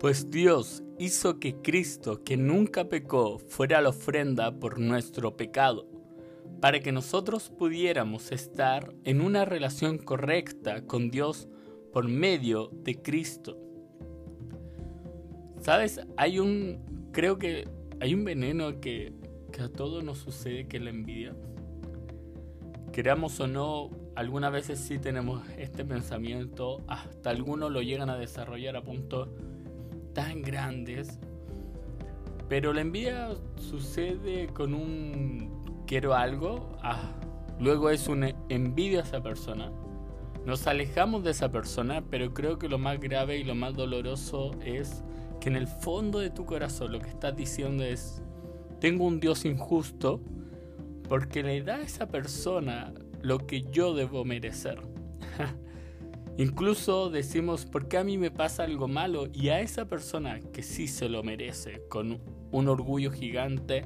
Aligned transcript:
Pues 0.00 0.30
Dios 0.30 0.84
hizo 1.00 1.40
que 1.40 1.56
Cristo, 1.56 2.22
que 2.22 2.36
nunca 2.36 2.88
pecó, 2.88 3.40
fuera 3.40 3.80
la 3.80 3.88
ofrenda 3.88 4.60
por 4.60 4.78
nuestro 4.78 5.36
pecado, 5.36 5.88
para 6.60 6.78
que 6.78 6.92
nosotros 6.92 7.50
pudiéramos 7.50 8.30
estar 8.30 8.94
en 9.02 9.20
una 9.20 9.44
relación 9.44 9.98
correcta 9.98 10.86
con 10.86 11.10
Dios 11.10 11.48
por 11.92 12.06
medio 12.06 12.70
de 12.84 13.02
Cristo. 13.02 13.58
¿Sabes? 15.62 16.00
Hay 16.16 16.38
un, 16.38 17.10
creo 17.10 17.36
que 17.38 17.66
hay 18.00 18.14
un 18.14 18.22
veneno 18.22 18.80
que, 18.80 19.12
que 19.50 19.62
a 19.62 19.68
todos 19.68 20.04
nos 20.04 20.18
sucede, 20.18 20.68
que 20.68 20.76
es 20.76 20.82
la 20.84 20.90
envidia. 20.90 21.34
Queramos 22.92 23.40
o 23.40 23.48
no, 23.48 23.90
algunas 24.14 24.52
veces 24.52 24.78
sí 24.78 25.00
tenemos 25.00 25.42
este 25.58 25.84
pensamiento, 25.84 26.82
hasta 26.86 27.30
algunos 27.30 27.72
lo 27.72 27.82
llegan 27.82 28.10
a 28.10 28.16
desarrollar 28.16 28.76
a 28.76 28.82
punto 28.82 29.34
tan 30.18 30.42
grandes. 30.42 31.20
Pero 32.48 32.72
la 32.72 32.80
envidia 32.80 33.36
sucede 33.54 34.48
con 34.48 34.74
un 34.74 35.84
quiero 35.86 36.12
algo, 36.12 36.76
ah, 36.82 37.14
luego 37.60 37.88
es 37.88 38.08
una 38.08 38.34
envidia 38.48 38.98
a 38.98 39.02
esa 39.04 39.22
persona. 39.22 39.70
Nos 40.44 40.66
alejamos 40.66 41.22
de 41.22 41.30
esa 41.30 41.52
persona, 41.52 42.02
pero 42.10 42.34
creo 42.34 42.58
que 42.58 42.68
lo 42.68 42.78
más 42.78 42.98
grave 42.98 43.38
y 43.38 43.44
lo 43.44 43.54
más 43.54 43.74
doloroso 43.74 44.50
es 44.64 45.04
que 45.40 45.50
en 45.50 45.56
el 45.56 45.68
fondo 45.68 46.18
de 46.18 46.30
tu 46.30 46.44
corazón 46.44 46.90
lo 46.90 46.98
que 46.98 47.10
estás 47.10 47.36
diciendo 47.36 47.84
es, 47.84 48.20
tengo 48.80 49.04
un 49.04 49.20
Dios 49.20 49.44
injusto 49.44 50.20
porque 51.08 51.44
le 51.44 51.62
da 51.62 51.76
a 51.76 51.82
esa 51.82 52.08
persona 52.08 52.92
lo 53.22 53.46
que 53.46 53.62
yo 53.70 53.94
debo 53.94 54.24
merecer. 54.24 54.80
Incluso 56.38 57.10
decimos, 57.10 57.66
¿por 57.66 57.88
qué 57.88 57.98
a 57.98 58.04
mí 58.04 58.16
me 58.16 58.30
pasa 58.30 58.62
algo 58.62 58.86
malo? 58.86 59.26
Y 59.34 59.48
a 59.48 59.60
esa 59.60 59.88
persona 59.88 60.40
que 60.52 60.62
sí 60.62 60.86
se 60.86 61.08
lo 61.08 61.24
merece, 61.24 61.82
con 61.88 62.20
un 62.52 62.68
orgullo 62.68 63.10
gigante, 63.10 63.84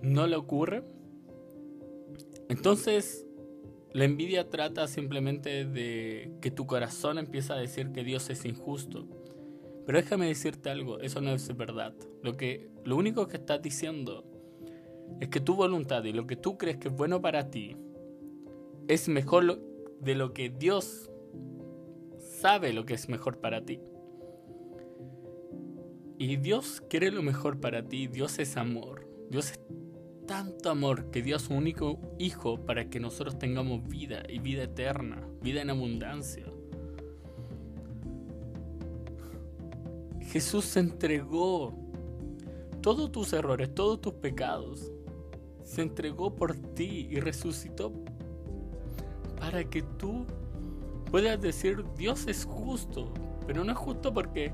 no 0.00 0.26
le 0.26 0.36
ocurre. 0.36 0.82
Entonces, 2.48 3.26
la 3.92 4.06
envidia 4.06 4.48
trata 4.48 4.88
simplemente 4.88 5.66
de 5.66 6.32
que 6.40 6.50
tu 6.50 6.66
corazón 6.66 7.18
empieza 7.18 7.52
a 7.52 7.58
decir 7.58 7.92
que 7.92 8.02
Dios 8.02 8.30
es 8.30 8.46
injusto. 8.46 9.06
Pero 9.84 9.98
déjame 9.98 10.26
decirte 10.26 10.70
algo, 10.70 11.00
eso 11.00 11.20
no 11.20 11.34
es 11.34 11.54
verdad. 11.54 11.94
Lo, 12.22 12.38
que, 12.38 12.70
lo 12.86 12.96
único 12.96 13.28
que 13.28 13.36
estás 13.36 13.60
diciendo 13.60 14.24
es 15.20 15.28
que 15.28 15.40
tu 15.40 15.54
voluntad 15.54 16.02
y 16.04 16.14
lo 16.14 16.26
que 16.26 16.36
tú 16.36 16.56
crees 16.56 16.78
que 16.78 16.88
es 16.88 16.96
bueno 16.96 17.20
para 17.20 17.50
ti 17.50 17.76
es 18.88 19.08
mejor 19.08 19.71
de 20.02 20.14
lo 20.14 20.34
que 20.34 20.50
Dios 20.50 21.10
sabe 22.40 22.72
lo 22.72 22.84
que 22.84 22.94
es 22.94 23.08
mejor 23.08 23.38
para 23.38 23.64
ti. 23.64 23.80
Y 26.18 26.36
Dios 26.36 26.82
quiere 26.88 27.10
lo 27.10 27.22
mejor 27.22 27.60
para 27.60 27.86
ti, 27.86 28.08
Dios 28.08 28.38
es 28.38 28.56
amor, 28.56 29.08
Dios 29.30 29.52
es 29.52 29.60
tanto 30.26 30.70
amor 30.70 31.10
que 31.10 31.22
dio 31.22 31.36
a 31.36 31.38
su 31.38 31.54
único 31.54 31.98
hijo 32.18 32.64
para 32.64 32.88
que 32.88 33.00
nosotros 33.00 33.38
tengamos 33.38 33.86
vida 33.88 34.22
y 34.28 34.38
vida 34.38 34.64
eterna, 34.64 35.26
vida 35.40 35.62
en 35.62 35.70
abundancia. 35.70 36.46
Jesús 40.20 40.64
se 40.64 40.80
entregó 40.80 41.74
todos 42.80 43.12
tus 43.12 43.32
errores, 43.32 43.74
todos 43.74 44.00
tus 44.00 44.14
pecados. 44.14 44.90
Se 45.62 45.82
entregó 45.82 46.34
por 46.34 46.56
ti 46.56 47.08
y 47.10 47.20
resucitó 47.20 47.92
para 49.52 49.64
que 49.64 49.82
tú 49.82 50.24
puedas 51.10 51.38
decir 51.38 51.84
Dios 51.98 52.26
es 52.26 52.46
justo, 52.46 53.12
pero 53.46 53.62
no 53.62 53.72
es 53.72 53.76
justo 53.76 54.14
porque 54.14 54.50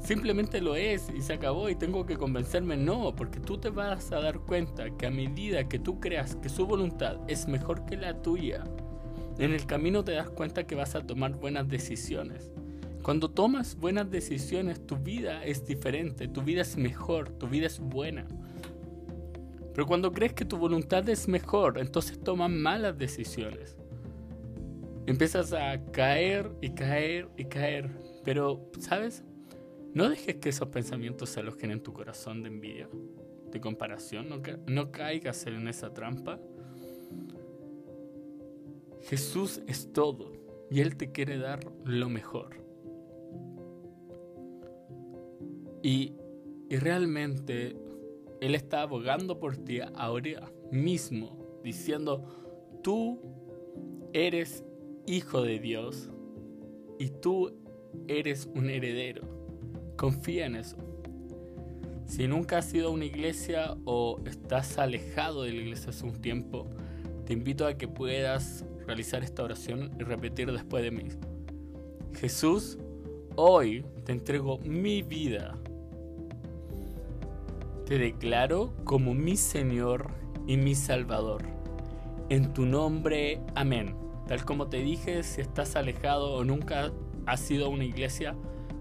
simplemente 0.00 0.62
lo 0.62 0.74
es 0.74 1.10
y 1.14 1.20
se 1.20 1.34
acabó 1.34 1.68
y 1.68 1.74
tengo 1.74 2.06
que 2.06 2.16
convencerme, 2.16 2.78
no, 2.78 3.14
porque 3.14 3.40
tú 3.40 3.58
te 3.58 3.68
vas 3.68 4.10
a 4.10 4.20
dar 4.20 4.38
cuenta 4.38 4.88
que 4.96 5.04
a 5.04 5.10
medida 5.10 5.68
que 5.68 5.78
tú 5.78 6.00
creas 6.00 6.34
que 6.36 6.48
su 6.48 6.66
voluntad 6.66 7.18
es 7.28 7.46
mejor 7.46 7.84
que 7.84 7.98
la 7.98 8.22
tuya, 8.22 8.64
en 9.38 9.52
el 9.52 9.66
camino 9.66 10.02
te 10.02 10.12
das 10.12 10.30
cuenta 10.30 10.66
que 10.66 10.76
vas 10.76 10.94
a 10.94 11.06
tomar 11.06 11.32
buenas 11.34 11.68
decisiones. 11.68 12.50
Cuando 13.02 13.30
tomas 13.30 13.76
buenas 13.76 14.10
decisiones, 14.10 14.86
tu 14.86 14.96
vida 14.96 15.44
es 15.44 15.66
diferente, 15.66 16.26
tu 16.26 16.40
vida 16.40 16.62
es 16.62 16.78
mejor, 16.78 17.28
tu 17.28 17.48
vida 17.48 17.66
es 17.66 17.80
buena. 17.80 18.26
Pero 19.74 19.86
cuando 19.86 20.10
crees 20.10 20.32
que 20.32 20.46
tu 20.46 20.56
voluntad 20.56 21.06
es 21.10 21.28
mejor, 21.28 21.78
entonces 21.78 22.18
tomas 22.18 22.50
malas 22.50 22.96
decisiones 22.96 23.76
empiezas 25.06 25.52
a 25.52 25.84
caer 25.92 26.50
y 26.60 26.70
caer 26.70 27.28
y 27.36 27.44
caer. 27.44 27.90
Pero, 28.24 28.70
¿sabes? 28.78 29.24
No 29.94 30.08
dejes 30.08 30.36
que 30.36 30.48
esos 30.48 30.68
pensamientos 30.68 31.30
se 31.30 31.40
alojen 31.40 31.70
en 31.70 31.82
tu 31.82 31.92
corazón 31.92 32.42
de 32.42 32.48
envidia, 32.48 32.88
de 33.50 33.60
comparación. 33.60 34.28
No, 34.66 34.90
caigas 34.90 35.46
en 35.46 35.68
esa 35.68 35.92
trampa. 35.92 36.40
Jesús 39.02 39.60
es 39.66 39.92
todo 39.92 40.32
y 40.70 40.80
Él 40.80 40.96
te 40.96 41.12
quiere 41.12 41.36
dar 41.38 41.60
lo 41.84 42.08
mejor. 42.08 42.56
Y 45.82 46.14
realmente 46.70 47.76
Él 48.40 48.54
está 48.54 48.82
abogando 48.82 49.38
por 49.38 49.56
ti 49.56 49.80
ahora 49.94 50.50
mismo, 50.70 51.60
diciendo, 51.62 52.80
tú 52.82 53.20
eres 54.14 54.64
hijo 55.06 55.42
de 55.42 55.58
Dios 55.58 56.10
y 56.98 57.08
tú 57.08 57.52
eres 58.08 58.48
un 58.54 58.70
heredero. 58.70 59.22
Confía 59.96 60.46
en 60.46 60.56
eso. 60.56 60.76
Si 62.06 62.26
nunca 62.26 62.58
has 62.58 62.72
ido 62.74 62.88
a 62.88 62.90
una 62.90 63.04
iglesia 63.04 63.76
o 63.84 64.20
estás 64.26 64.78
alejado 64.78 65.44
de 65.44 65.52
la 65.52 65.62
iglesia 65.62 65.90
hace 65.90 66.04
un 66.04 66.20
tiempo, 66.20 66.66
te 67.24 67.32
invito 67.32 67.66
a 67.66 67.78
que 67.78 67.88
puedas 67.88 68.64
realizar 68.86 69.22
esta 69.22 69.42
oración 69.42 69.92
y 69.98 70.02
repetir 70.02 70.52
después 70.52 70.82
de 70.82 70.90
mí. 70.90 71.04
Jesús, 72.14 72.78
hoy 73.36 73.84
te 74.04 74.12
entrego 74.12 74.58
mi 74.58 75.02
vida. 75.02 75.56
Te 77.86 77.98
declaro 77.98 78.72
como 78.84 79.14
mi 79.14 79.36
Señor 79.36 80.10
y 80.46 80.56
mi 80.56 80.74
Salvador. 80.74 81.42
En 82.28 82.52
tu 82.52 82.66
nombre, 82.66 83.40
amén. 83.54 83.94
Tal 84.26 84.44
como 84.44 84.68
te 84.68 84.78
dije, 84.78 85.22
si 85.22 85.40
estás 85.40 85.76
alejado 85.76 86.32
o 86.34 86.44
nunca 86.44 86.92
has 87.26 87.50
ido 87.50 87.66
a 87.66 87.68
una 87.68 87.84
iglesia, 87.84 88.34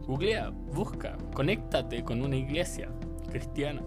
googlea, 0.06 0.50
busca, 0.50 1.18
conéctate 1.34 2.04
con 2.04 2.22
una 2.22 2.36
iglesia 2.36 2.90
cristiana 3.30 3.84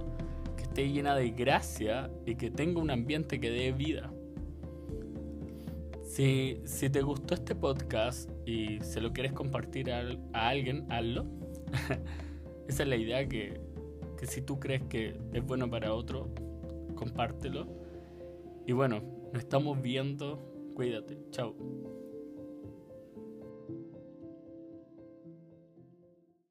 que 0.57 0.63
esté 0.63 0.91
llena 0.91 1.15
de 1.15 1.31
gracia 1.31 2.11
y 2.27 2.35
que 2.35 2.51
tenga 2.51 2.81
un 2.81 2.91
ambiente 2.91 3.41
que 3.41 3.51
dé 3.51 3.73
vida. 3.73 4.13
Si, 6.03 6.61
si 6.65 6.91
te 6.91 7.03
gustó 7.03 7.35
este 7.35 7.55
podcast 7.55 8.31
y 8.47 8.79
se 8.81 9.01
lo 9.01 9.13
quieres 9.13 9.33
compartir 9.33 9.91
a, 9.93 10.03
a 10.33 10.49
alguien, 10.49 10.87
hazlo. 10.91 11.27
Esa 12.69 12.85
es 12.85 12.89
la 12.89 12.97
idea 12.97 13.29
que, 13.29 13.61
que 14.17 14.27
si 14.27 14.41
tú 14.41 14.61
crees 14.61 14.83
que 14.83 15.19
es 15.33 15.45
bueno 15.45 15.69
para 15.69 15.93
otro, 15.93 16.31
compártelo. 16.95 17.67
Y 18.67 18.73
bueno, 18.73 19.03
nos 19.33 19.43
estamos 19.43 19.81
viendo 19.83 20.54
Cuídate. 20.75 21.17
Chao. 21.31 21.55